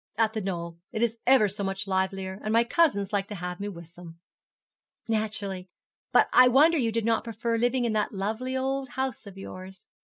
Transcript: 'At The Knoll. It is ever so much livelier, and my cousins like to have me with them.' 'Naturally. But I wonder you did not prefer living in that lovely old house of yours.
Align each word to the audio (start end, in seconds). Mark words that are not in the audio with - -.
'At 0.17 0.33
The 0.33 0.41
Knoll. 0.41 0.79
It 0.91 1.03
is 1.03 1.17
ever 1.27 1.47
so 1.47 1.63
much 1.63 1.85
livelier, 1.85 2.39
and 2.43 2.51
my 2.51 2.63
cousins 2.63 3.13
like 3.13 3.27
to 3.27 3.35
have 3.35 3.59
me 3.59 3.69
with 3.69 3.93
them.' 3.93 4.17
'Naturally. 5.07 5.69
But 6.11 6.27
I 6.33 6.47
wonder 6.47 6.79
you 6.79 6.91
did 6.91 7.05
not 7.05 7.23
prefer 7.23 7.55
living 7.59 7.85
in 7.85 7.93
that 7.93 8.11
lovely 8.11 8.57
old 8.57 8.89
house 8.89 9.27
of 9.27 9.37
yours. 9.37 9.85